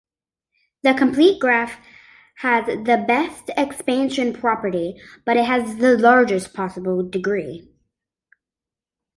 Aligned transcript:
The 0.81 0.95
complete 0.95 1.39
graph 1.39 1.77
has 2.37 2.65
the 2.65 3.05
best 3.07 3.51
expansion 3.55 4.33
property, 4.33 4.99
but 5.27 5.37
it 5.37 5.45
has 5.45 5.75
largest 5.75 6.55
possible 6.55 7.07
degree. 7.07 7.69